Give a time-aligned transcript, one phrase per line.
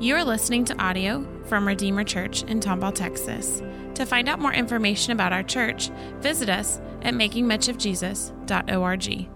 [0.00, 3.62] You are listening to audio from Redeemer Church in Tomball, Texas.
[3.96, 9.28] To find out more information about our church, visit us at makingmuchofjesus.org.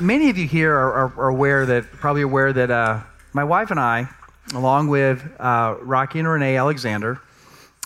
[0.00, 3.02] Many of you here are, are, are aware that, probably aware that uh,
[3.34, 4.08] my wife and I,
[4.52, 7.20] along with uh, Rocky and Renee Alexander,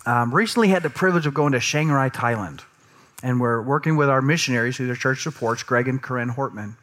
[0.07, 2.63] um, recently had the privilege of going to Chiang Rai, Thailand.
[3.23, 6.77] And we're working with our missionaries who their church supports, Greg and Corinne Hortman.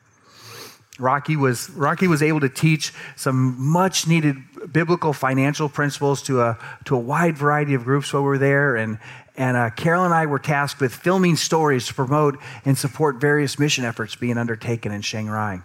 [0.99, 4.37] Rocky was, Rocky was able to teach some much needed
[4.71, 8.75] biblical financial principles to a, to a wide variety of groups while we were there.
[8.75, 8.99] And,
[9.35, 13.59] and uh, Carol and I were tasked with filming stories to promote and support various
[13.59, 15.61] mission efforts being undertaken in Chiang Rai.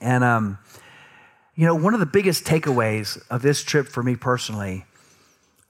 [0.00, 0.58] And, um,
[1.54, 4.84] you know, one of the biggest takeaways of this trip for me personally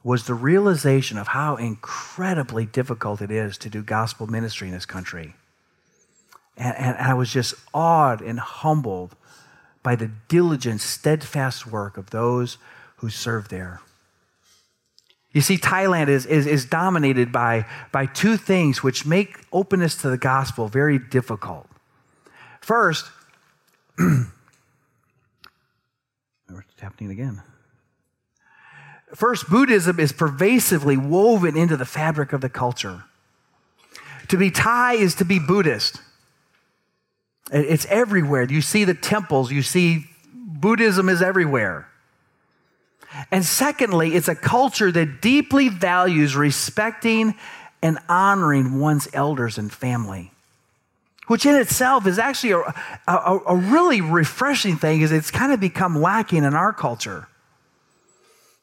[0.03, 4.87] was the realization of how incredibly difficult it is to do gospel ministry in this
[4.87, 5.35] country.
[6.57, 9.15] And, and, I was just awed and humbled
[9.83, 12.59] by the diligent, steadfast work of those
[12.97, 13.81] who serve there.
[15.33, 20.09] You see, Thailand is, is, is dominated by, by two things which make openness to
[20.09, 21.69] the gospel very difficult.
[22.63, 23.11] First,
[23.99, 24.27] it's
[26.81, 27.43] happening again.
[29.15, 33.05] First, Buddhism is pervasively woven into the fabric of the culture.
[34.29, 36.01] To be Thai is to be Buddhist.
[37.53, 38.45] It's everywhere.
[38.45, 41.89] You see the temples, you see Buddhism is everywhere.
[43.31, 47.35] And secondly, it's a culture that deeply values respecting
[47.83, 50.33] and honoring one's elders and family,
[51.29, 52.75] which in itself is actually a,
[53.07, 57.29] a, a really refreshing thing, is it's kind of become lacking in our culture.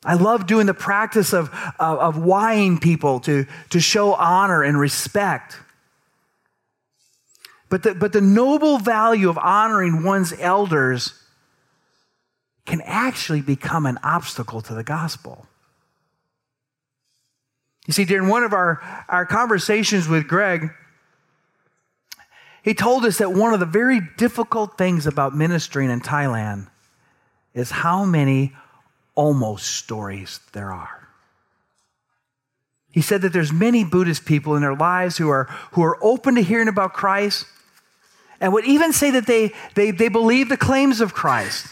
[0.05, 4.77] I love doing the practice of, of, of waiing people to, to show honor and
[4.77, 5.57] respect.
[7.73, 11.19] But the, but the noble value of honoring one's elders
[12.67, 15.47] can actually become an obstacle to the gospel.
[17.87, 18.79] You see, during one of our,
[19.09, 20.69] our conversations with Greg,
[22.61, 26.67] he told us that one of the very difficult things about ministering in Thailand
[27.55, 28.53] is how many
[29.15, 31.07] almost stories there are.
[32.91, 36.35] He said that there's many Buddhist people in their lives who are, who are open
[36.35, 37.47] to hearing about Christ,
[38.43, 41.65] and would even say that they, they, they believe the claims of Christ.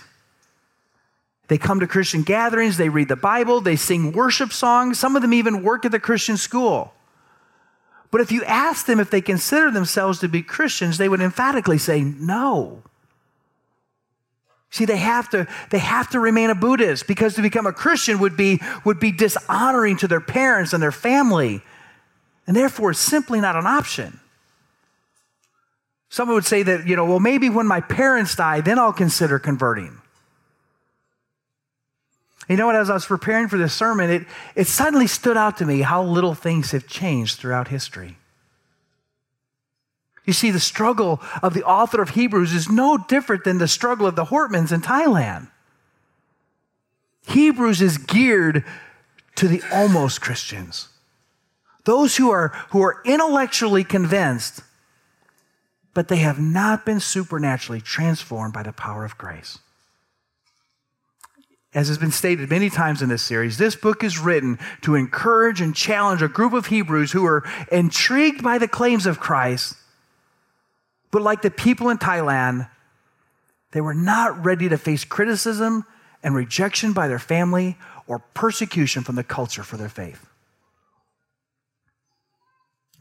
[1.50, 5.22] They come to Christian gatherings, they read the Bible, they sing worship songs, some of
[5.22, 6.94] them even work at the Christian school.
[8.10, 11.78] But if you ask them if they consider themselves to be Christians, they would emphatically
[11.78, 12.84] say no.
[14.70, 18.20] See, they have to, they have to remain a Buddhist because to become a Christian
[18.20, 21.62] would be, would be dishonoring to their parents and their family.
[22.48, 24.21] And therefore, it's simply not an option.
[26.12, 29.40] Someone would say that, you know, well, maybe when my parents die, then I'll consider
[29.40, 30.02] converting.
[32.50, 32.76] You know what?
[32.76, 36.04] As I was preparing for this sermon, it, it suddenly stood out to me how
[36.04, 38.18] little things have changed throughout history.
[40.26, 44.06] You see, the struggle of the author of Hebrews is no different than the struggle
[44.06, 45.48] of the Hortmans in Thailand.
[47.26, 48.66] Hebrews is geared
[49.36, 50.90] to the almost Christians,
[51.86, 54.62] those who are, who are intellectually convinced
[55.94, 59.60] but they have not been supernaturally transformed by the power of grace.
[61.74, 65.62] As has been stated many times in this series, this book is written to encourage
[65.62, 69.76] and challenge a group of Hebrews who are intrigued by the claims of Christ,
[71.12, 72.70] but like the people in Thailand,
[73.72, 75.86] they were not ready to face criticism
[76.24, 80.28] and rejection by their family or persecution from the culture for their faith.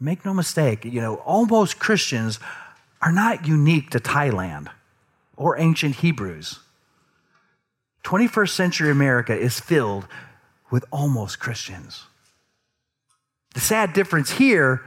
[0.01, 2.39] Make no mistake, you know, almost Christians
[3.03, 4.69] are not unique to Thailand
[5.37, 6.61] or ancient Hebrews.
[8.05, 10.07] 21st century America is filled
[10.71, 12.05] with almost Christians.
[13.55, 14.83] The sad difference here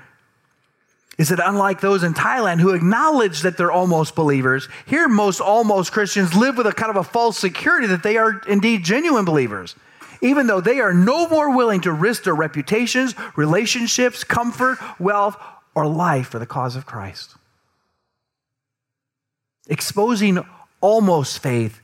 [1.18, 5.92] is that unlike those in Thailand who acknowledge that they're almost believers, here most almost
[5.92, 9.76] Christians live with a kind of a false security that they are indeed genuine believers,
[10.22, 15.38] even though they are no more willing to risk their reputations, relationships, comfort, wealth,
[15.76, 17.36] or life for the cause of Christ.
[19.68, 20.44] Exposing
[20.82, 21.80] almost faith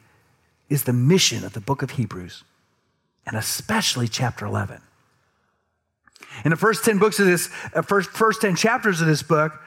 [0.69, 2.43] is the mission of the book of Hebrews,
[3.25, 4.81] and especially chapter 11.
[6.45, 9.59] In the first 10 books of this, uh, first, first 10 chapters of this book,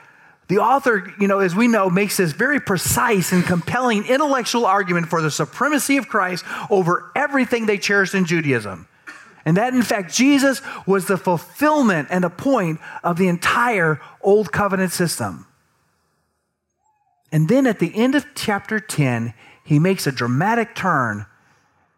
[0.49, 5.09] the author, you know, as we know, makes this very precise and compelling intellectual argument
[5.09, 8.87] for the supremacy of Christ over everything they cherished in Judaism.
[9.45, 14.53] And that, in fact, Jesus was the fulfillment and the point of the entire Old
[14.53, 15.47] Covenant system.
[17.33, 19.33] And then at the end of chapter 10,
[19.65, 21.25] he makes a dramatic turn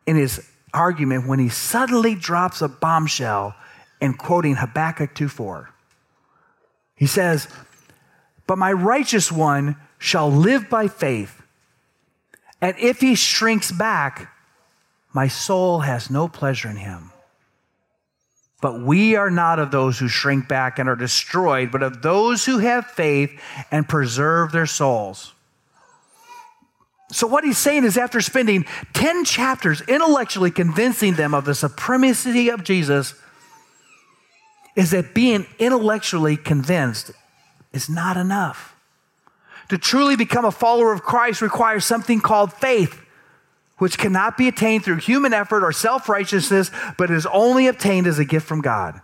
[0.07, 3.57] in his argument when he suddenly drops a bombshell
[4.01, 5.71] and quoting Habakkuk 2:4.
[6.95, 7.49] He says,
[8.47, 11.43] "But my righteous one shall live by faith,
[12.61, 14.31] and if he shrinks back,
[15.13, 17.11] my soul has no pleasure in him."
[18.64, 22.46] But we are not of those who shrink back and are destroyed, but of those
[22.46, 23.38] who have faith
[23.70, 25.34] and preserve their souls.
[27.12, 28.64] So, what he's saying is, after spending
[28.94, 33.12] 10 chapters intellectually convincing them of the supremacy of Jesus,
[34.76, 37.11] is that being intellectually convinced
[37.75, 38.75] is not enough.
[39.69, 42.99] To truly become a follower of Christ requires something called faith
[43.79, 48.19] which cannot be attained through human effort or self righteousness, but is only obtained as
[48.19, 49.00] a gift from God.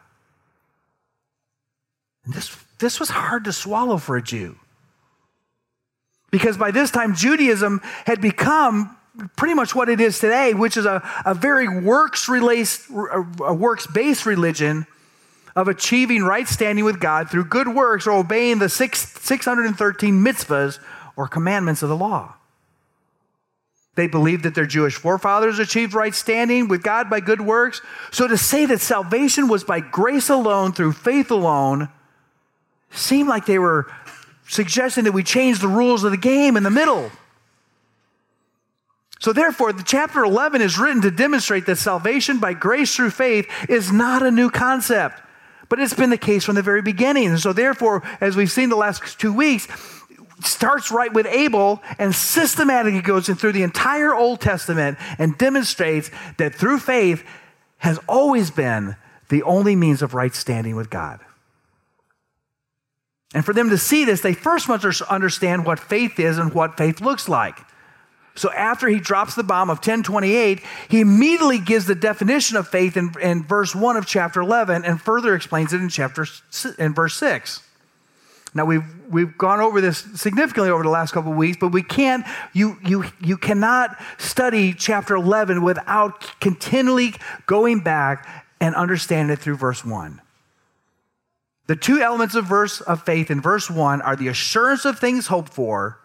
[2.24, 4.56] And this, this was hard to swallow for a Jew.
[6.30, 8.96] Because by this time, Judaism had become
[9.36, 14.86] pretty much what it is today, which is a, a very works based religion
[15.56, 20.78] of achieving right standing with God through good works or obeying the six, 613 mitzvahs
[21.16, 22.36] or commandments of the law.
[23.96, 27.82] They believed that their Jewish forefathers achieved right standing with God by good works.
[28.12, 31.88] So to say that salvation was by grace alone, through faith alone,
[32.90, 33.92] seemed like they were
[34.48, 37.10] suggesting that we change the rules of the game in the middle.
[39.20, 43.46] So, therefore, the chapter 11 is written to demonstrate that salvation by grace through faith
[43.68, 45.20] is not a new concept,
[45.68, 47.26] but it's been the case from the very beginning.
[47.26, 49.68] And so, therefore, as we've seen the last two weeks,
[50.44, 56.10] starts right with Abel and systematically goes in through the entire Old Testament and demonstrates
[56.38, 57.24] that through faith
[57.78, 58.96] has always been
[59.28, 61.20] the only means of right standing with God.
[63.32, 66.76] And for them to see this, they first must understand what faith is and what
[66.76, 67.58] faith looks like.
[68.34, 72.96] So after he drops the bomb of 1028, he immediately gives the definition of faith
[72.96, 76.26] in, in verse 1 of chapter 11 and further explains it in chapter
[76.78, 77.62] in verse 6.
[78.54, 81.82] Now we've we've gone over this significantly over the last couple of weeks, but we
[81.82, 87.14] can't you you you cannot study chapter 11 without continually
[87.46, 88.26] going back
[88.60, 90.20] and understanding it through verse 1.
[91.66, 95.28] The two elements of verse of faith in verse 1 are the assurance of things
[95.28, 96.00] hoped for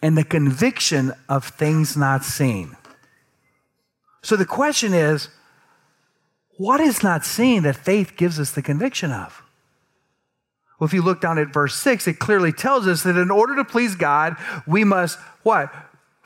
[0.00, 2.76] and the conviction of things not seen.
[4.22, 5.28] So the question is
[6.56, 9.42] what is not seen that faith gives us the conviction of?
[10.78, 13.56] Well, if you look down at verse 6, it clearly tells us that in order
[13.56, 14.36] to please God,
[14.66, 15.72] we must what?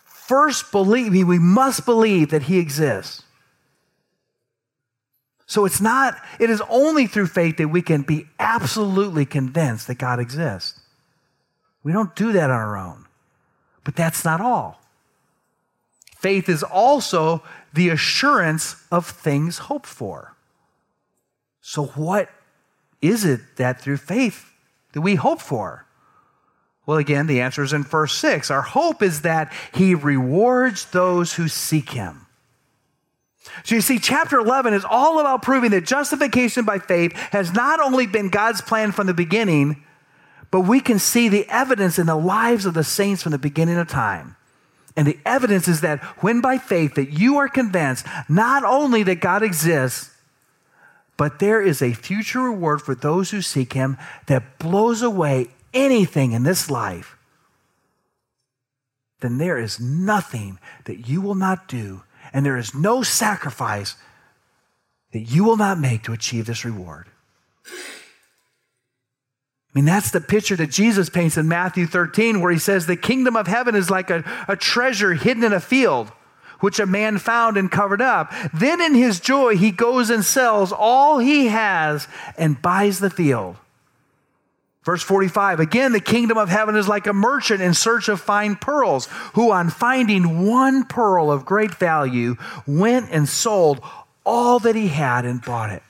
[0.05, 3.23] First believe, we must believe that He exists.
[5.47, 9.99] So it's not, it is only through faith that we can be absolutely convinced that
[9.99, 10.79] God exists.
[11.83, 13.07] We don't do that on our own.
[13.83, 14.81] But that's not all.
[16.17, 17.43] Faith is also
[17.73, 20.37] the assurance of things hoped for.
[21.61, 22.29] So, what
[23.03, 24.53] is it that through faith
[24.93, 25.87] that we hope for?
[26.87, 28.51] Well, again, the answer is in verse 6.
[28.51, 32.27] Our hope is that he rewards those who seek him.
[33.65, 37.81] So you see, chapter 11 is all about proving that justification by faith has not
[37.81, 39.85] only been God's plan from the beginning,
[40.51, 43.79] but we can see the evidence in the lives of the saints from the beginning
[43.79, 44.37] of time.
[44.97, 49.21] And the evidence is that when by faith that you are convinced not only that
[49.21, 50.10] God exists,
[51.21, 56.33] but there is a future reward for those who seek him that blows away anything
[56.33, 57.15] in this life,
[59.21, 63.97] then there is nothing that you will not do, and there is no sacrifice
[65.13, 67.07] that you will not make to achieve this reward.
[67.67, 67.71] I
[69.75, 73.37] mean, that's the picture that Jesus paints in Matthew 13, where he says, The kingdom
[73.37, 76.13] of heaven is like a, a treasure hidden in a field
[76.61, 78.33] which a man found and covered up.
[78.55, 82.07] Then in his joy, he goes and sells all he has
[82.39, 83.57] and buys the field.
[84.83, 88.57] Verse 45 again, the kingdom of heaven is like a merchant in search of fine
[88.57, 92.37] pearls, who, on finding one pearl of great value,
[92.67, 93.81] went and sold
[94.25, 95.83] all that he had and bought it.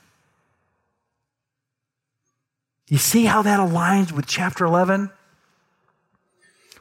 [2.88, 5.10] You see how that aligns with chapter 11?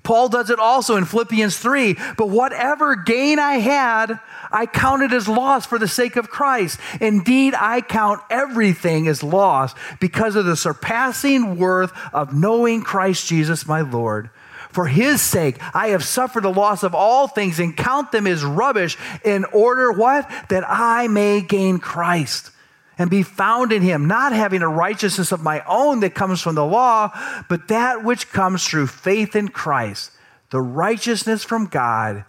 [0.04, 1.96] Paul does it also in Philippians 3.
[2.18, 4.20] But whatever gain I had,
[4.52, 6.80] I counted as loss for the sake of Christ.
[7.02, 13.68] Indeed, I count everything as loss because of the surpassing worth of knowing Christ Jesus
[13.68, 14.30] my Lord.
[14.70, 18.44] For his sake, I have suffered the loss of all things and count them as
[18.44, 20.30] rubbish in order what?
[20.50, 22.52] That I may gain Christ
[23.00, 26.56] and be found in him, not having a righteousness of my own that comes from
[26.56, 27.10] the law,
[27.48, 30.12] but that which comes through faith in Christ,
[30.52, 32.26] the righteousness from God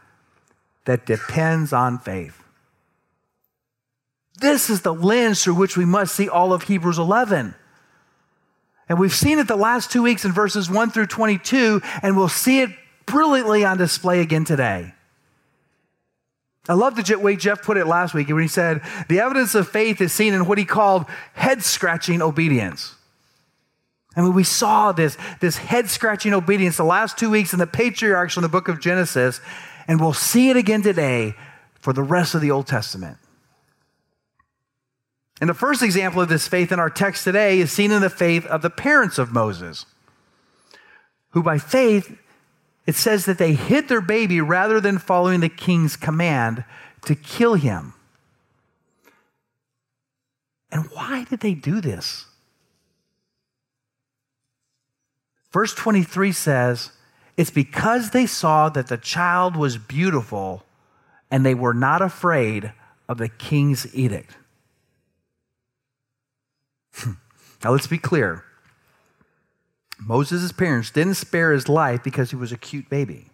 [0.84, 2.42] that depends on faith.
[4.40, 7.54] This is the lens through which we must see all of Hebrews 11.
[8.88, 12.28] And we've seen it the last two weeks in verses 1 through 22, and we'll
[12.28, 12.70] see it
[13.06, 14.94] brilliantly on display again today.
[16.68, 19.68] I love the way Jeff put it last week when he said, The evidence of
[19.68, 22.94] faith is seen in what he called head scratching obedience.
[24.16, 27.66] I mean, we saw this, this head scratching obedience the last two weeks in the
[27.66, 29.40] patriarchs from the book of Genesis,
[29.86, 31.34] and we'll see it again today
[31.78, 33.16] for the rest of the Old Testament.
[35.40, 38.10] And the first example of this faith in our text today is seen in the
[38.10, 39.86] faith of the parents of Moses,
[41.30, 42.18] who by faith,
[42.90, 46.64] it says that they hid their baby rather than following the king's command
[47.02, 47.94] to kill him.
[50.72, 52.26] And why did they do this?
[55.52, 56.90] Verse 23 says,
[57.36, 60.64] It's because they saw that the child was beautiful
[61.30, 62.72] and they were not afraid
[63.08, 64.36] of the king's edict.
[67.06, 68.44] now let's be clear.
[70.00, 73.26] Moses' parents didn't spare his life because he was a cute baby,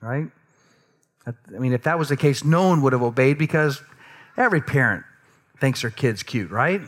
[0.00, 0.28] right?
[1.26, 3.82] I mean, if that was the case, no one would have obeyed because
[4.36, 5.04] every parent
[5.60, 6.80] thinks their kid's cute, right?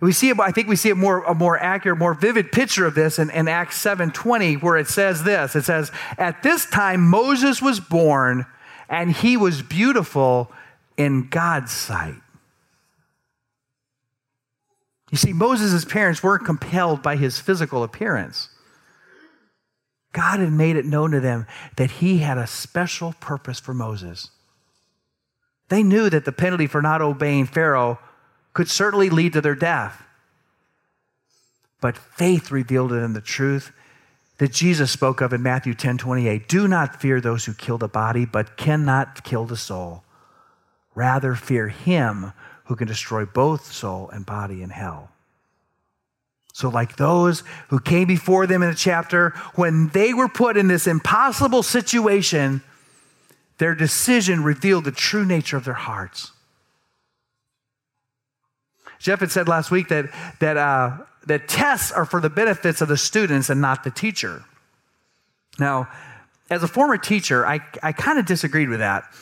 [0.00, 2.86] We see it, I think we see a more, a more accurate, more vivid picture
[2.86, 5.54] of this in, in Acts 7.20 where it says this.
[5.54, 8.46] It says, at this time Moses was born
[8.88, 10.50] and he was beautiful
[10.96, 12.16] in God's sight.
[15.10, 18.48] You see, Moses' parents weren't compelled by his physical appearance.
[20.12, 24.30] God had made it known to them that he had a special purpose for Moses.
[25.68, 27.98] They knew that the penalty for not obeying Pharaoh
[28.52, 30.02] could certainly lead to their death.
[31.80, 33.72] But faith revealed to them the truth
[34.38, 36.48] that Jesus spoke of in Matthew 10 28.
[36.48, 40.02] Do not fear those who kill the body, but cannot kill the soul.
[40.94, 42.32] Rather, fear him
[42.70, 45.10] who can destroy both soul and body in hell.
[46.52, 50.68] So, like those who came before them in the chapter, when they were put in
[50.68, 52.62] this impossible situation,
[53.58, 56.30] their decision revealed the true nature of their hearts.
[59.00, 60.04] Jeff had said last week that,
[60.38, 64.44] that, uh, that tests are for the benefits of the students and not the teacher.
[65.58, 65.88] Now,
[66.48, 69.12] as a former teacher, I, I kind of disagreed with that.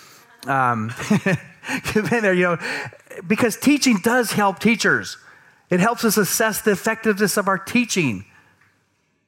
[0.46, 0.92] Um,
[1.94, 2.58] been there, you know,
[3.26, 5.16] because teaching does help teachers.
[5.70, 8.24] It helps us assess the effectiveness of our teaching.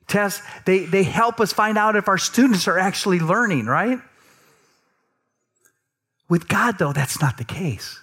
[0.07, 4.01] Tests, they, they help us find out if our students are actually learning, right?
[6.29, 8.01] With God, though, that's not the case.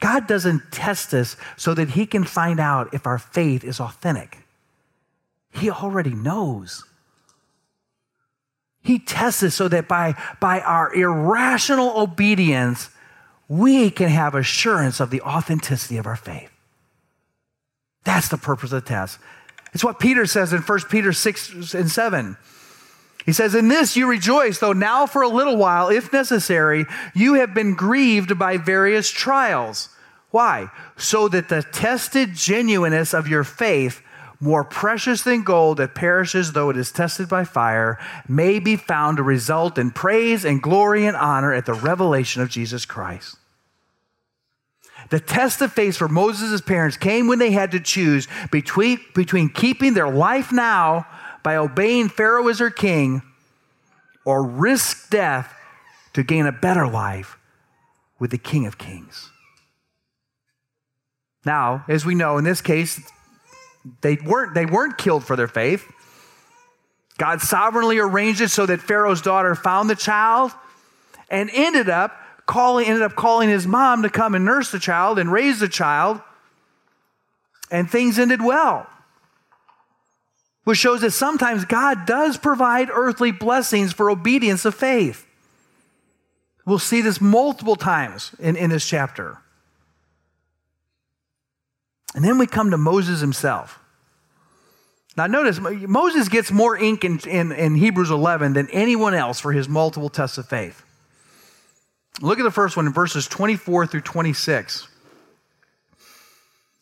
[0.00, 4.38] God doesn't test us so that He can find out if our faith is authentic.
[5.52, 6.84] He already knows.
[8.82, 12.90] He tests us so that by, by our irrational obedience,
[13.52, 16.50] we can have assurance of the authenticity of our faith.
[18.02, 19.18] That's the purpose of the test.
[19.74, 22.38] It's what Peter says in 1 Peter 6 and 7.
[23.26, 27.34] He says, In this you rejoice, though now for a little while, if necessary, you
[27.34, 29.90] have been grieved by various trials.
[30.30, 30.70] Why?
[30.96, 34.00] So that the tested genuineness of your faith,
[34.40, 39.18] more precious than gold that perishes though it is tested by fire, may be found
[39.18, 43.36] to result in praise and glory and honor at the revelation of Jesus Christ.
[45.10, 49.48] The test of faith for Moses' parents came when they had to choose between, between
[49.48, 51.06] keeping their life now
[51.42, 53.22] by obeying Pharaoh as their king
[54.24, 55.54] or risk death
[56.14, 57.36] to gain a better life
[58.18, 59.30] with the King of Kings.
[61.44, 63.00] Now, as we know, in this case,
[64.00, 65.90] they weren't, they weren't killed for their faith.
[67.18, 70.52] God sovereignly arranged it so that Pharaoh's daughter found the child
[71.28, 75.18] and ended up calling, ended up calling his mom to come and nurse the child
[75.18, 76.20] and raise the child.
[77.70, 78.86] And things ended well.
[80.64, 85.26] Which shows that sometimes God does provide earthly blessings for obedience of faith.
[86.64, 89.38] We'll see this multiple times in, in this chapter.
[92.14, 93.78] And then we come to Moses himself.
[95.16, 99.52] Now, notice Moses gets more ink in, in, in, Hebrews 11 than anyone else for
[99.52, 100.84] his multiple tests of faith.
[102.20, 104.88] Look at the first one in verses 24 through 26.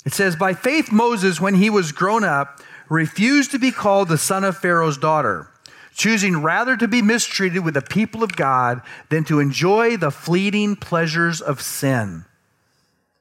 [0.04, 4.18] It says, By faith, Moses, when he was grown up, refused to be called the
[4.18, 5.48] son of Pharaoh's daughter,
[5.94, 10.74] choosing rather to be mistreated with the people of God than to enjoy the fleeting
[10.74, 12.24] pleasures of sin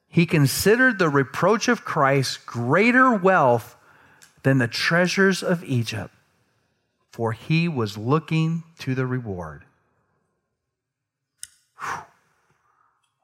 [0.09, 3.77] he considered the reproach of Christ greater wealth
[4.41, 6.13] than the treasures of Egypt,
[7.11, 9.65] for he was looking to the reward.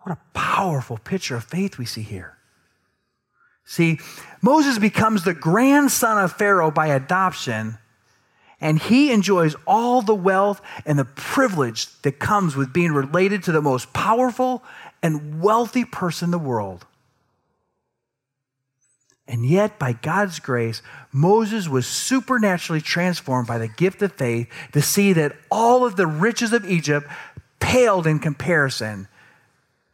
[0.05, 2.37] What a powerful picture of faith we see here.
[3.63, 3.99] See,
[4.39, 7.79] Moses becomes the grandson of Pharaoh by adoption,
[8.61, 13.51] and he enjoys all the wealth and the privilege that comes with being related to
[13.51, 14.63] the most powerful
[15.01, 16.85] and wealthy person in the world.
[19.27, 24.83] And yet, by God's grace, Moses was supernaturally transformed by the gift of faith to
[24.83, 27.07] see that all of the riches of Egypt
[27.59, 29.07] paled in comparison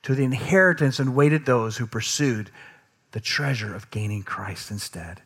[0.03, 2.49] to the inheritance and waited those who pursued
[3.11, 5.21] the treasure of gaining Christ instead.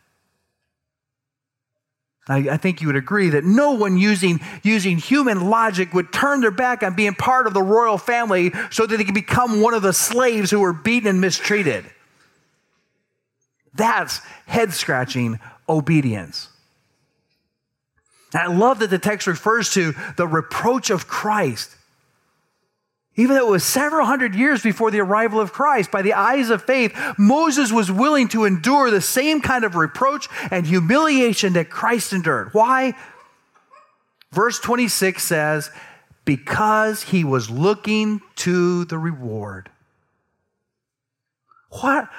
[2.27, 6.41] I, I think you would agree that no one using, using human logic would turn
[6.41, 9.74] their back on being part of the royal family so that they could become one
[9.74, 11.86] of the slaves who were beaten and mistreated.
[13.75, 15.39] That's head scratching
[15.70, 16.50] obedience.
[18.34, 21.75] And I love that the text refers to the reproach of Christ
[23.15, 26.50] even though it was several hundred years before the arrival of Christ, by the eyes
[26.50, 31.69] of faith, Moses was willing to endure the same kind of reproach and humiliation that
[31.69, 32.53] Christ endured.
[32.53, 32.93] Why?
[34.31, 35.72] Verse 26 says,
[36.25, 39.69] because he was looking to the reward.
[41.69, 42.10] What,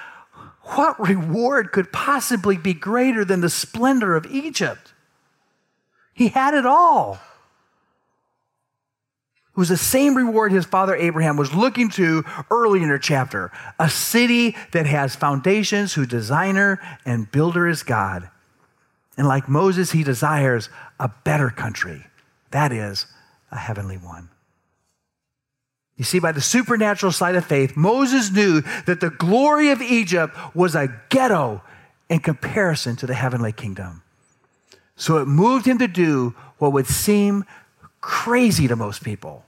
[0.62, 4.94] what reward could possibly be greater than the splendor of Egypt?
[6.14, 7.18] He had it all.
[9.56, 13.50] It was the same reward his father Abraham was looking to early in our chapter
[13.78, 18.28] a city that has foundations, whose designer and builder is God.
[19.16, 20.68] And like Moses, he desires
[21.00, 22.04] a better country.
[22.50, 23.06] That is,
[23.50, 24.28] a heavenly one.
[25.96, 30.36] You see, by the supernatural side of faith, Moses knew that the glory of Egypt
[30.54, 31.62] was a ghetto
[32.10, 34.02] in comparison to the heavenly kingdom.
[34.96, 37.46] So it moved him to do what would seem
[38.02, 39.45] crazy to most people.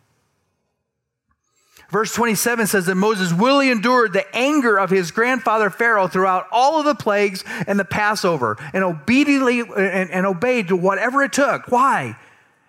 [1.90, 6.79] Verse 27 says that Moses willingly endured the anger of his grandfather Pharaoh throughout all
[6.79, 11.68] of the plagues and the Passover and obediently and, and obeyed to whatever it took.
[11.68, 12.16] Why?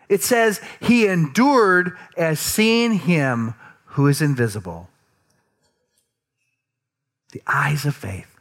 [0.08, 3.56] It says he endured as seeing him
[3.86, 4.90] who is invisible.
[7.34, 8.40] The eyes of faith.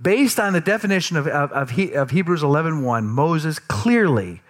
[0.00, 4.42] Based on the definition of, of, of, he, of Hebrews 11.1, Moses clearly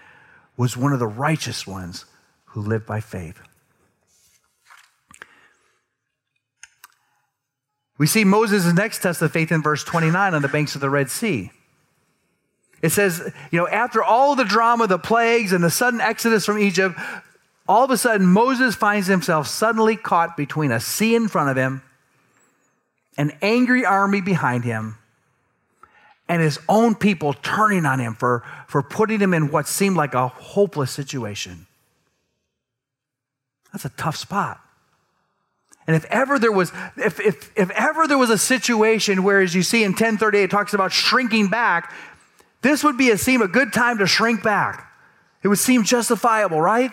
[0.58, 2.04] was one of the righteous ones
[2.46, 3.40] who lived by faith.
[7.98, 10.88] We see Moses' next test of faith in verse 29 on the banks of the
[10.88, 11.50] Red Sea.
[12.80, 16.60] It says, you know, after all the drama, the plagues, and the sudden exodus from
[16.60, 16.96] Egypt,
[17.66, 21.56] all of a sudden Moses finds himself suddenly caught between a sea in front of
[21.56, 21.82] him,
[23.16, 24.96] an angry army behind him,
[26.28, 30.14] and his own people turning on him for, for putting him in what seemed like
[30.14, 31.66] a hopeless situation.
[33.72, 34.60] That's a tough spot.
[35.88, 39.54] And if ever there was, if, if, if ever there was a situation where, as
[39.54, 41.94] you see in 1038, it talks about shrinking back,
[42.60, 44.92] this would be a seem a good time to shrink back.
[45.42, 46.92] It would seem justifiable, right?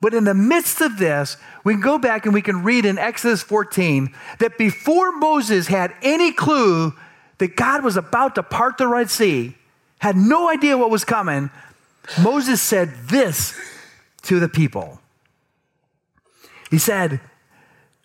[0.00, 2.98] But in the midst of this, we can go back and we can read in
[2.98, 6.94] Exodus 14 that before Moses had any clue
[7.38, 9.56] that God was about to part the Red Sea,
[10.00, 11.50] had no idea what was coming,
[12.20, 13.54] Moses said this
[14.22, 15.00] to the people.
[16.70, 17.20] He said,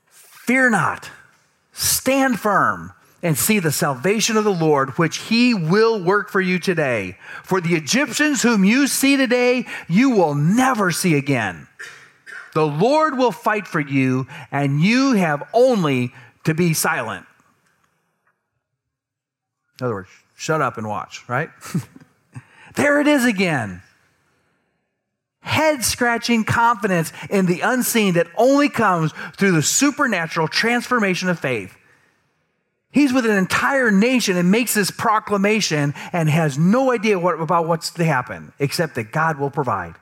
[0.07, 1.09] Fear not,
[1.71, 6.59] stand firm, and see the salvation of the Lord, which he will work for you
[6.59, 7.17] today.
[7.43, 11.67] For the Egyptians whom you see today, you will never see again.
[12.53, 17.25] The Lord will fight for you, and you have only to be silent.
[19.79, 21.49] In other words, shut up and watch, right?
[22.75, 23.81] there it is again
[25.65, 31.75] head scratching confidence in the unseen that only comes through the supernatural transformation of faith.
[32.91, 37.67] He's with an entire nation and makes this proclamation and has no idea what, about
[37.67, 39.95] what's to happen, except that God will provide.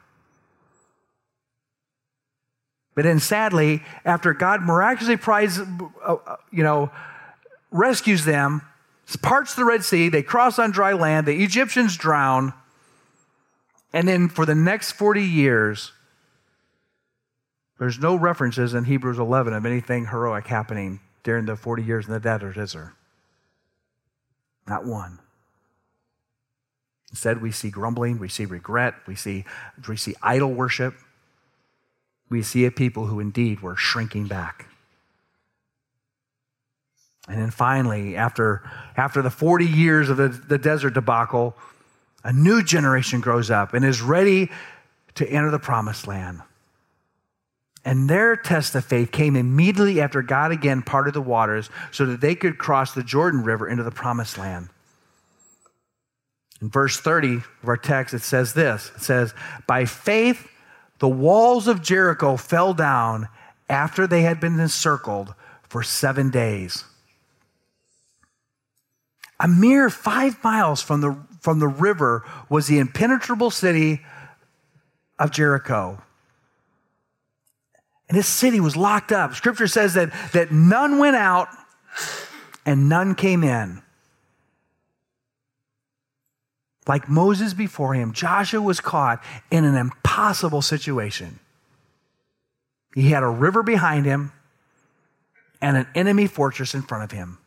[2.94, 5.64] But then sadly, after God miraculously prize, uh,
[6.06, 6.92] uh, you know,
[7.72, 8.62] rescues them,
[9.24, 12.54] parts the Red Sea, they cross on dry land, the Egyptians drown,
[13.94, 15.92] and then for the next 40 years,
[17.80, 22.14] there's no references in Hebrews 11 of anything heroic happening during the 40 years in
[22.14, 22.94] the desert, is there?
[24.68, 25.20] Not one.
[27.12, 29.46] Instead, we see grumbling, we see regret, we see,
[29.88, 30.96] we see idol worship.
[32.30, 34.66] We see a people who indeed were shrinking back.
[37.28, 38.64] And then finally, after,
[38.98, 41.56] after the 40 years of the, the desert debacle,
[42.24, 44.50] a new generation grows up and is ready
[45.16, 46.42] to enter the promised land.
[47.86, 52.22] And their test of faith came immediately after God again parted the waters so that
[52.22, 54.70] they could cross the Jordan River into the promised land.
[56.62, 59.34] In verse 30 of our text, it says this It says,
[59.68, 60.48] By faith,
[61.00, 63.28] the walls of Jericho fell down
[63.70, 65.34] after they had been encircled
[65.68, 66.86] for seven days.
[69.40, 74.02] A mere five miles from the, from the river was the impenetrable city
[75.20, 76.02] of Jericho.
[78.10, 79.34] And this city was locked up.
[79.34, 81.48] Scripture says that, that none went out
[82.66, 83.82] and none came in.
[86.88, 91.40] Like Moses before him, Joshua was caught in an impossible situation.
[92.94, 94.32] He had a river behind him
[95.62, 97.38] and an enemy fortress in front of him.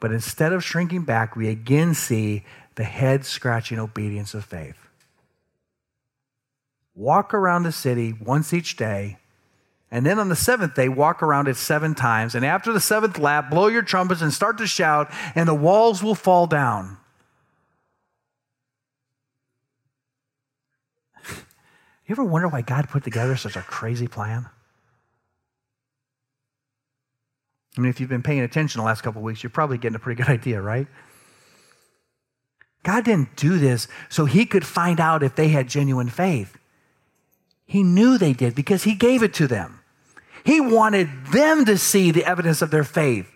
[0.00, 2.44] But instead of shrinking back, we again see
[2.76, 4.88] the head scratching obedience of faith.
[6.94, 9.18] Walk around the city once each day,
[9.90, 12.34] and then on the seventh day, walk around it seven times.
[12.34, 16.02] And after the seventh lap, blow your trumpets and start to shout, and the walls
[16.02, 16.98] will fall down.
[22.06, 24.48] You ever wonder why God put together such a crazy plan?
[27.78, 30.00] I mean, if you've been paying attention the last couple weeks, you're probably getting a
[30.00, 30.88] pretty good idea, right?
[32.82, 36.56] God didn't do this so he could find out if they had genuine faith.
[37.66, 39.80] He knew they did because he gave it to them.
[40.44, 43.30] He wanted them to see the evidence of their faith.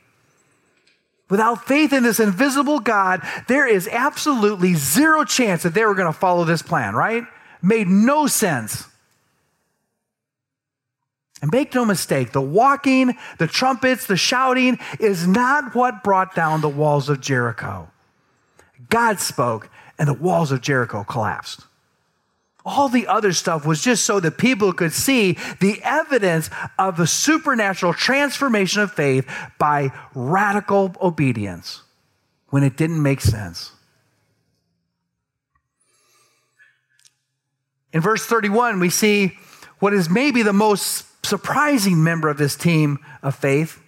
[1.29, 6.13] Without faith in this invisible God, there is absolutely zero chance that they were going
[6.13, 7.25] to follow this plan, right?
[7.63, 8.87] Made no sense.
[11.43, 16.61] And make no mistake, the walking, the trumpets, the shouting is not what brought down
[16.61, 17.91] the walls of Jericho.
[18.89, 21.63] God spoke, and the walls of Jericho collapsed.
[22.65, 27.09] All the other stuff was just so that people could see the evidence of the
[27.09, 29.29] supernatural transformation of faith
[29.59, 31.83] by radical obedience
[32.51, 33.73] when it didn't make sense.
[37.93, 39.39] In verse 31, we see
[39.81, 43.81] what is maybe the most surprising member of this team of faith,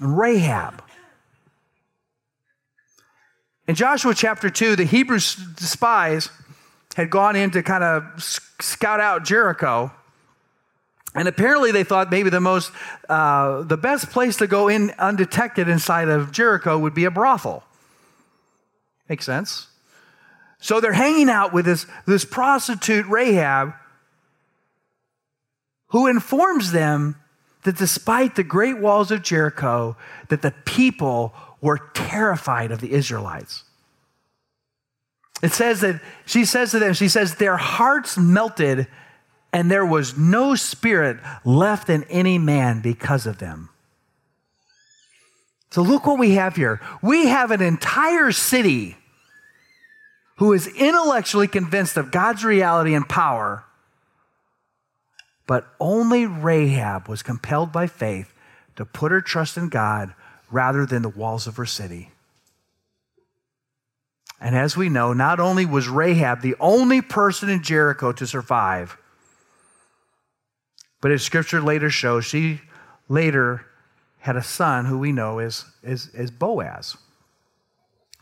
[0.00, 0.82] Rahab.
[3.66, 6.30] In Joshua chapter 2, the Hebrew spies
[6.96, 8.22] had gone in to kind of
[8.58, 9.92] scout out Jericho.
[11.14, 12.72] And apparently they thought maybe the most,
[13.08, 17.64] uh, the best place to go in undetected inside of Jericho would be a brothel.
[19.08, 19.68] Makes sense.
[20.60, 23.74] So they're hanging out with this, this prostitute Rahab
[25.88, 27.16] who informs them
[27.64, 29.96] that despite the great walls of Jericho,
[30.28, 33.64] that the people were terrified of the Israelites.
[35.42, 38.86] It says that she says to them, she says, their hearts melted
[39.52, 43.70] and there was no spirit left in any man because of them.
[45.70, 46.80] So look what we have here.
[47.02, 48.96] We have an entire city
[50.36, 53.64] who is intellectually convinced of God's reality and power
[55.48, 58.34] but only Rahab was compelled by faith
[58.76, 60.12] to put her trust in God
[60.50, 62.10] rather than the walls of her city.
[64.40, 68.98] And as we know, not only was Rahab the only person in Jericho to survive,
[71.00, 72.60] but as scripture later shows, she
[73.08, 73.64] later
[74.18, 76.98] had a son who we know is, is, is Boaz.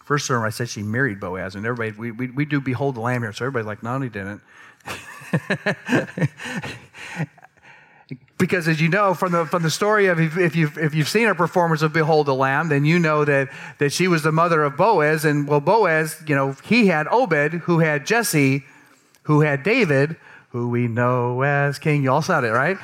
[0.05, 3.01] First sermon, I said she married Boaz, and everybody, we, we, we do behold the
[3.01, 4.41] lamb here, so everybody's like, no, he didn't.
[8.39, 11.29] because as you know from the from the story of if you've if you've seen
[11.29, 14.63] a performance of Behold the Lamb, then you know that that she was the mother
[14.63, 18.65] of Boaz, and well, Boaz, you know, he had Obed, who had Jesse,
[19.23, 20.17] who had David,
[20.51, 22.03] who we know as King.
[22.03, 22.77] You all said it, right?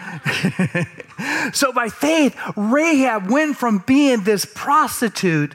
[1.55, 5.55] so by faith, Rahab went from being this prostitute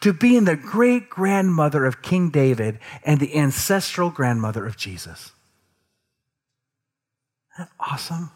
[0.00, 5.32] to being the great grandmother of King David and the ancestral grandmother of Jesus.
[7.78, 8.30] Awesome?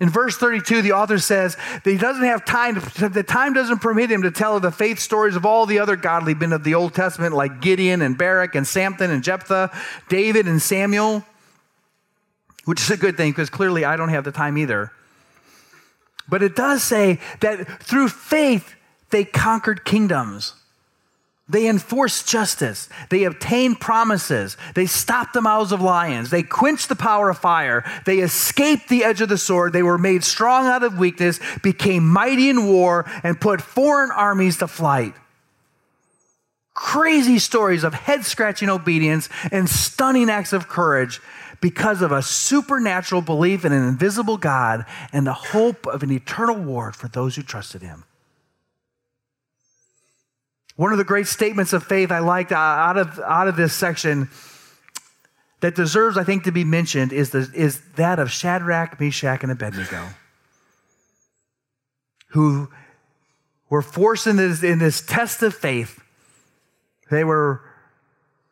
[0.00, 4.12] In verse 32, the author says that he doesn't have time, the time doesn't permit
[4.12, 6.94] him to tell the faith stories of all the other godly men of the Old
[6.94, 9.76] Testament, like Gideon and Barak and Samson and Jephthah,
[10.08, 11.24] David and Samuel,
[12.64, 14.92] which is a good thing because clearly I don't have the time either.
[16.28, 18.74] But it does say that through faith,
[19.10, 20.54] they conquered kingdoms.
[21.50, 22.90] They enforced justice.
[23.08, 24.58] They obtained promises.
[24.74, 26.28] They stopped the mouths of lions.
[26.28, 27.84] They quenched the power of fire.
[28.04, 29.72] They escaped the edge of the sword.
[29.72, 34.58] They were made strong out of weakness, became mighty in war, and put foreign armies
[34.58, 35.14] to flight.
[36.78, 41.20] crazy stories of head scratching obedience and stunning acts of courage
[41.60, 46.54] because of a supernatural belief in an invisible God and the hope of an eternal
[46.54, 48.04] reward for those who trusted him.
[50.78, 54.30] One of the great statements of faith I liked out of, out of this section
[55.58, 59.50] that deserves, I think, to be mentioned is, the, is that of Shadrach, Meshach, and
[59.50, 60.10] Abednego,
[62.28, 62.68] who
[63.68, 66.00] were forced in this, in this test of faith.
[67.10, 67.60] They were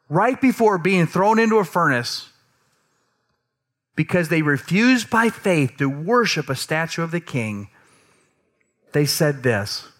[0.09, 2.31] right before being thrown into a furnace
[3.95, 7.69] because they refused by faith to worship a statue of the king,
[8.91, 9.93] they said this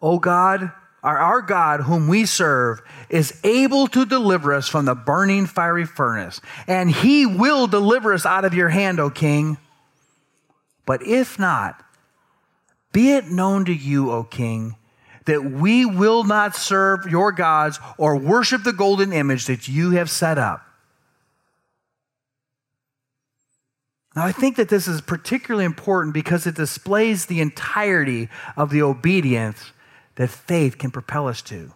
[0.00, 4.94] O God, our, our God, whom we serve, is able to deliver us from the
[4.94, 9.58] burning fiery furnace, and he will deliver us out of your hand, O king.
[10.86, 11.84] But if not,
[12.92, 14.76] be it known to you, O king,
[15.26, 20.08] that we will not serve your gods or worship the golden image that you have
[20.08, 20.64] set up.
[24.16, 28.82] Now, I think that this is particularly important because it displays the entirety of the
[28.82, 29.72] obedience
[30.18, 31.72] that faith can propel us to.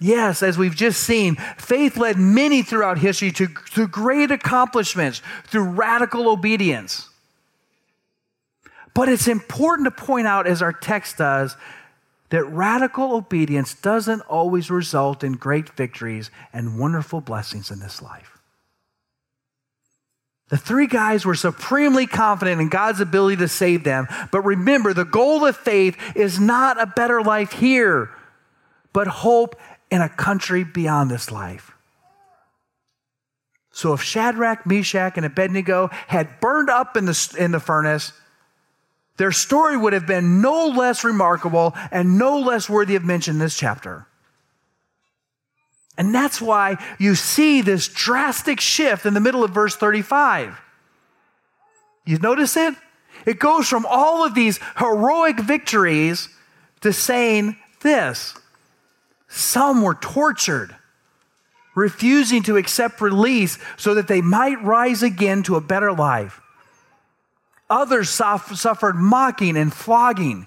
[0.00, 5.64] Yes, as we've just seen, faith led many throughout history to, to great accomplishments through
[5.64, 7.08] radical obedience.
[8.94, 11.56] But it's important to point out, as our text does,
[12.30, 18.37] that radical obedience doesn't always result in great victories and wonderful blessings in this life.
[20.48, 24.08] The three guys were supremely confident in God's ability to save them.
[24.32, 28.10] But remember, the goal of faith is not a better life here,
[28.92, 29.56] but hope
[29.90, 31.72] in a country beyond this life.
[33.70, 38.12] So if Shadrach, Meshach, and Abednego had burned up in the, in the furnace,
[39.18, 43.38] their story would have been no less remarkable and no less worthy of mention in
[43.38, 44.07] this chapter.
[45.98, 50.58] And that's why you see this drastic shift in the middle of verse 35.
[52.06, 52.74] You notice it?
[53.26, 56.28] It goes from all of these heroic victories
[56.82, 58.34] to saying this
[59.26, 60.74] some were tortured,
[61.74, 66.40] refusing to accept release so that they might rise again to a better life.
[67.68, 70.46] Others suffered mocking and flogging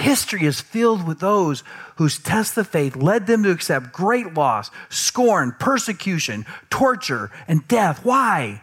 [0.00, 1.62] History is filled with those
[1.96, 8.04] whose test of faith led them to accept great loss, scorn, persecution, torture, and death.
[8.04, 8.62] Why?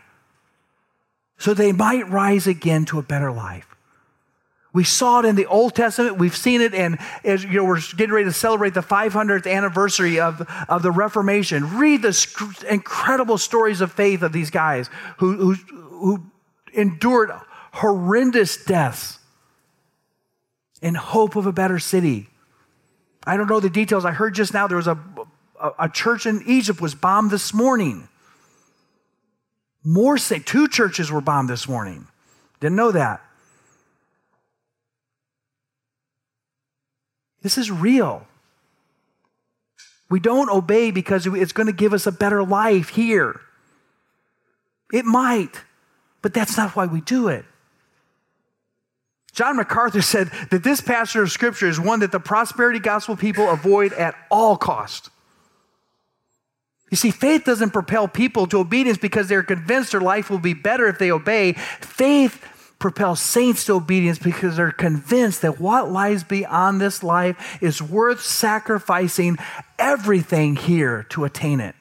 [1.38, 3.67] So they might rise again to a better life.
[4.73, 6.17] We saw it in the Old Testament.
[6.17, 10.19] We've seen it in, as you know, we're getting ready to celebrate the 500th anniversary
[10.19, 11.78] of, of the Reformation.
[11.78, 16.23] Read the incredible stories of faith of these guys who, who, who
[16.73, 17.32] endured
[17.73, 19.19] horrendous deaths
[20.82, 22.28] in hope of a better city.
[23.26, 24.06] I don't know the details.
[24.06, 24.98] I heard just now there was a,
[25.62, 28.08] a, a church in Egypt was bombed this morning.
[29.84, 32.08] More say two churches were bombed this morning.
[32.60, 33.22] Didn't know that.
[37.42, 38.28] This is real.
[40.10, 43.42] We don't obey because it's going to give us a better life here.
[44.92, 45.63] It might,
[46.22, 47.46] but that's not why we do it.
[49.38, 53.47] John MacArthur said that this passage of scripture is one that the prosperity gospel people
[53.52, 55.12] avoid at all cost.
[56.89, 60.56] You see, faith doesn't propel people to obedience because they're convinced their life will be
[60.56, 61.54] better if they obey.
[61.54, 62.43] Faith
[62.80, 68.23] propels saints to obedience because they're convinced that what lies beyond this life is worth
[68.23, 69.38] sacrificing
[69.78, 71.76] everything here to attain it.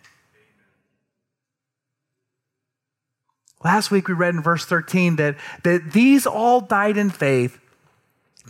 [3.66, 7.58] Last week we read in verse 13 that, that these all died in faith,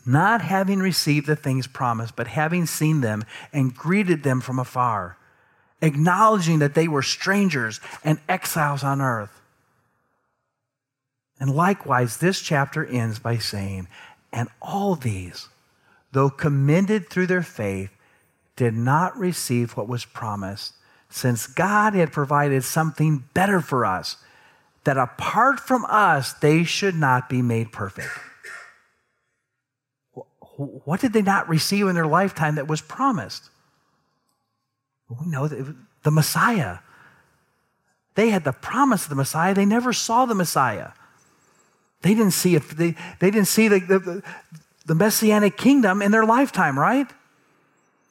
[0.05, 5.17] not having received the things promised, but having seen them and greeted them from afar,
[5.81, 9.41] acknowledging that they were strangers and exiles on earth.
[11.41, 13.89] And likewise, this chapter ends by saying,
[14.35, 15.49] And all these,
[16.13, 17.91] though commended through their faith,
[18.55, 20.75] did not receive what was promised,
[21.09, 24.19] since God had provided something better for us
[24.87, 28.09] that apart from us, they should not be made perfect.
[30.57, 33.51] What did they not receive in their lifetime that was promised?
[35.09, 36.79] We know that the Messiah.
[38.15, 40.93] They had the promise of the Messiah, they never saw the Messiah.
[42.03, 44.23] They didn't see if they, they didn't see the, the,
[44.87, 47.11] the messianic kingdom in their lifetime, right?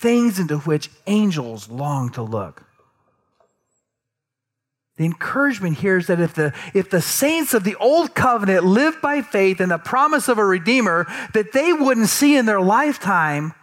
[0.00, 2.64] things into which angels long to look.
[4.96, 9.00] The encouragement here is that if the, if the saints of the old covenant lived
[9.00, 13.54] by faith in the promise of a redeemer that they wouldn't see in their lifetime,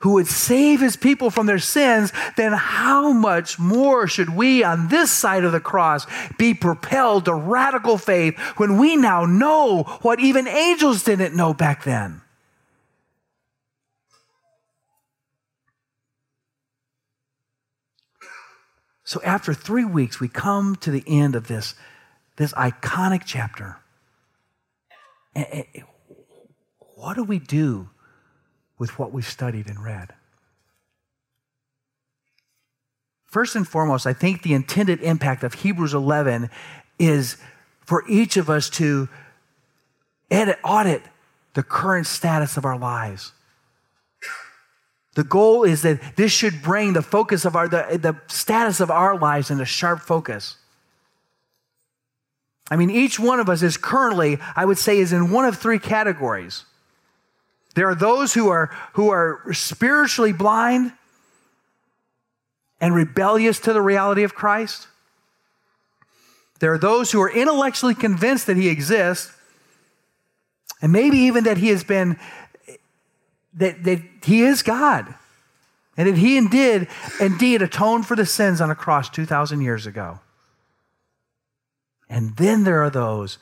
[0.00, 4.88] who would save his people from their sins, then how much more should we on
[4.88, 10.20] this side of the cross be propelled to radical faith when we now know what
[10.20, 12.20] even angels didn't know back then?
[19.08, 21.74] So after three weeks, we come to the end of this,
[22.36, 23.78] this iconic chapter.
[25.34, 25.64] And,
[26.94, 27.88] what do we do
[28.78, 30.12] with what we've studied and read?
[33.24, 36.50] First and foremost, I think the intended impact of Hebrews 11
[36.98, 37.38] is
[37.86, 39.08] for each of us to
[40.30, 41.00] edit, audit
[41.54, 43.32] the current status of our lives.
[45.18, 48.88] The goal is that this should bring the focus of our, the, the status of
[48.88, 50.58] our lives into sharp focus.
[52.70, 55.58] I mean, each one of us is currently, I would say, is in one of
[55.58, 56.66] three categories.
[57.74, 60.92] There are those who are, who are spiritually blind
[62.80, 64.86] and rebellious to the reality of Christ.
[66.60, 69.32] There are those who are intellectually convinced that he exists,
[70.80, 72.16] and maybe even that he has been
[73.58, 75.14] that, that he is God
[75.96, 76.88] and that he indeed,
[77.20, 80.20] indeed atoned for the sins on a cross 2,000 years ago.
[82.08, 83.38] And then there are those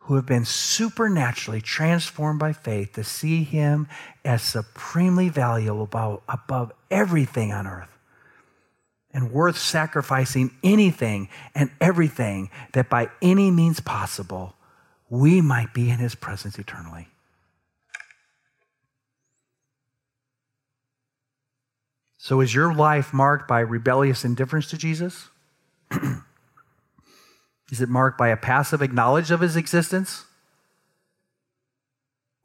[0.00, 3.88] who have been supernaturally transformed by faith to see him
[4.24, 7.98] as supremely valuable above, above everything on earth
[9.12, 14.54] and worth sacrificing anything and everything that by any means possible
[15.10, 17.08] we might be in his presence eternally.
[22.22, 25.28] So, is your life marked by rebellious indifference to Jesus?
[27.72, 30.24] is it marked by a passive acknowledgement of his existence?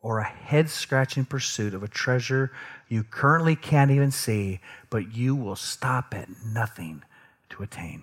[0.01, 2.51] Or a head scratching pursuit of a treasure
[2.87, 7.03] you currently can't even see, but you will stop at nothing
[7.51, 8.01] to attain?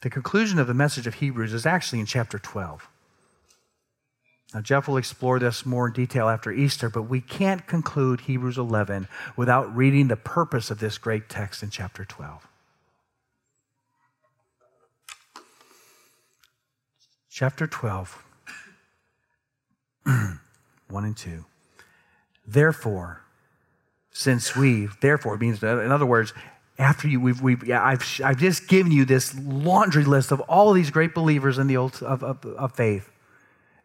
[0.00, 2.88] The conclusion of the message of Hebrews is actually in chapter 12.
[4.54, 8.58] Now, Jeff will explore this more in detail after Easter, but we can't conclude Hebrews
[8.58, 12.46] 11 without reading the purpose of this great text in chapter 12.
[17.30, 18.22] Chapter 12,
[20.04, 20.38] 1
[20.92, 21.46] and 2.
[22.46, 23.22] Therefore,
[24.10, 26.34] since we, therefore, means, in other words,
[26.78, 30.74] after you, we've, we've yeah, I've, I've just given you this laundry list of all
[30.74, 33.08] these great believers in the old of, of, of faith.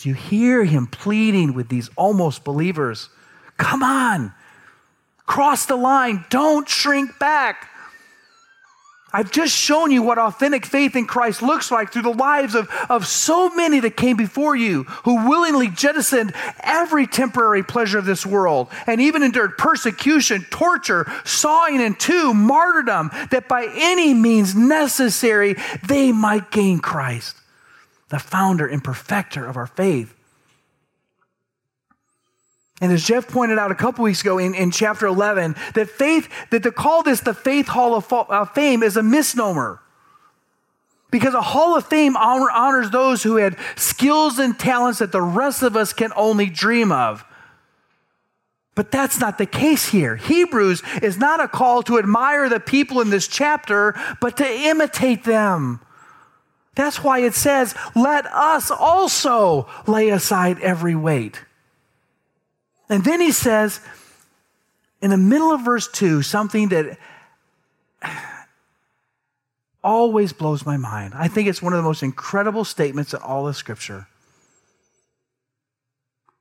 [0.00, 3.10] Do you hear him pleading with these almost believers?
[3.58, 4.32] Come on,
[5.26, 7.68] cross the line, don't shrink back.
[9.12, 12.70] I've just shown you what authentic faith in Christ looks like through the lives of,
[12.88, 18.24] of so many that came before you who willingly jettisoned every temporary pleasure of this
[18.24, 25.56] world and even endured persecution, torture, sawing in two, martyrdom, that by any means necessary
[25.86, 27.39] they might gain Christ
[28.10, 30.14] the founder and perfecter of our faith.
[32.80, 36.28] And as Jeff pointed out a couple weeks ago in, in chapter 11, that faith,
[36.50, 39.80] that to call this the Faith Hall of, of uh, Fame is a misnomer.
[41.10, 45.20] Because a Hall of Fame honor, honors those who had skills and talents that the
[45.20, 47.24] rest of us can only dream of.
[48.74, 50.16] But that's not the case here.
[50.16, 55.24] Hebrews is not a call to admire the people in this chapter, but to imitate
[55.24, 55.80] them.
[56.80, 61.44] That's why it says, let us also lay aside every weight.
[62.88, 63.80] And then he says,
[65.02, 66.96] in the middle of verse 2, something that
[69.84, 71.12] always blows my mind.
[71.14, 74.06] I think it's one of the most incredible statements in all of Scripture.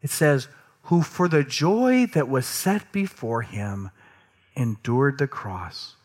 [0.02, 0.48] It says,
[0.84, 3.92] Who for the joy that was set before him
[4.56, 5.96] endured the cross.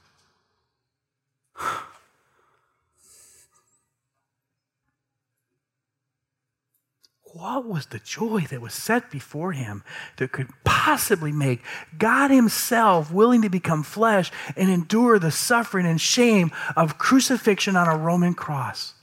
[7.34, 9.82] What was the joy that was set before him
[10.18, 11.62] that could possibly make
[11.98, 17.88] God Himself willing to become flesh and endure the suffering and shame of crucifixion on
[17.88, 18.94] a Roman cross?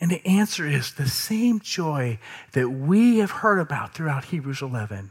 [0.00, 2.20] And the answer is the same joy
[2.52, 5.10] that we have heard about throughout Hebrews 11.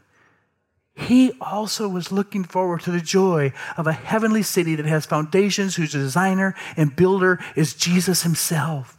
[0.96, 5.76] He also was looking forward to the joy of a heavenly city that has foundations,
[5.76, 8.98] whose designer and builder is Jesus himself.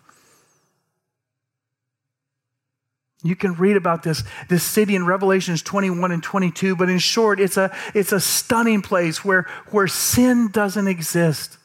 [3.25, 7.41] You can read about this, this city in Revelations 21 and 22, but in short,
[7.41, 11.57] it's a, it's a stunning place where, where sin doesn't exist,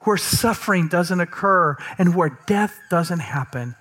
[0.00, 3.76] where suffering doesn't occur, and where death doesn't happen.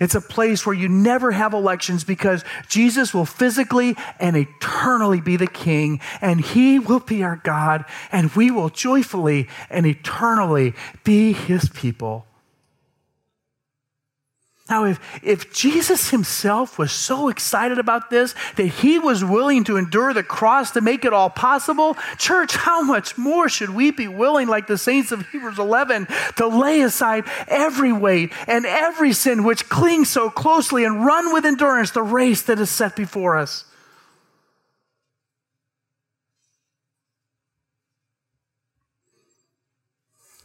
[0.00, 5.36] It's a place where you never have elections because Jesus will physically and eternally be
[5.36, 10.72] the king, and he will be our God, and we will joyfully and eternally
[11.04, 12.24] be his people.
[14.70, 19.76] Now, if, if Jesus himself was so excited about this that he was willing to
[19.76, 24.08] endure the cross to make it all possible, church, how much more should we be
[24.08, 26.06] willing, like the saints of Hebrews 11,
[26.36, 31.44] to lay aside every weight and every sin which clings so closely and run with
[31.44, 33.66] endurance the race that is set before us?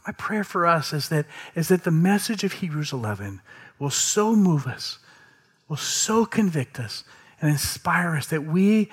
[0.06, 3.42] My prayer for us is that, is that the message of Hebrews 11
[3.80, 5.00] will so move us,
[5.68, 7.04] will so convict us
[7.42, 8.90] and inspire us that we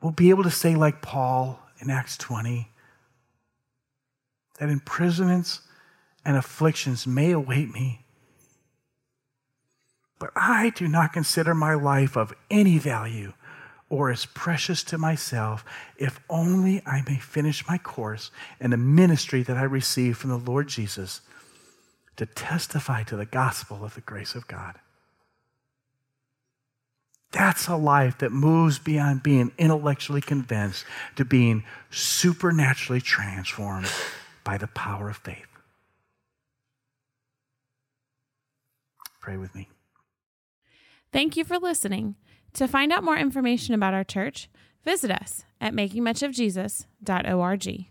[0.00, 2.68] will be able to say, like Paul in Acts 20,
[4.58, 5.60] that imprisonments
[6.24, 8.04] and afflictions may await me.
[10.18, 13.32] But I do not consider my life of any value
[13.88, 15.64] or as precious to myself
[15.96, 18.30] if only I may finish my course
[18.60, 21.22] in the ministry that I received from the Lord Jesus
[22.20, 24.74] to testify to the gospel of the grace of God.
[27.32, 30.84] That's a life that moves beyond being intellectually convinced
[31.16, 33.90] to being supernaturally transformed
[34.44, 35.46] by the power of faith.
[39.22, 39.70] Pray with me.
[41.14, 42.16] Thank you for listening.
[42.54, 44.50] To find out more information about our church,
[44.84, 47.89] visit us at makingmuchofjesus.org.